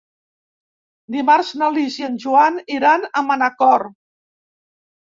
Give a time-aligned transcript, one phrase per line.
[1.17, 3.89] Dimarts na Lis i en Joan iran a Manacor.